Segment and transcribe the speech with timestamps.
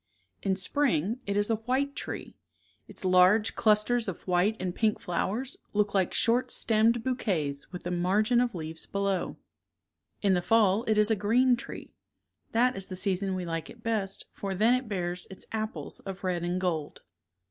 [0.41, 2.33] In spring it is a white tree.
[2.87, 6.49] Its large ifj,\\\'^ clusters of white and li l/ilMlt ^4»v —*^«pink flowe,.look like '^'"^^\^' short
[6.49, 9.37] stemmed bouquets with a margm of leaves below.
[10.23, 11.93] In the fall it is a green tree.
[12.51, 16.23] That is the season we like it best for then it bears its apples of
[16.23, 17.03] red and gold.